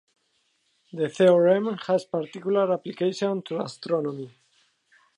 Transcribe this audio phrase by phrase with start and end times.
[0.91, 4.31] This theorem has particular application to astronomy.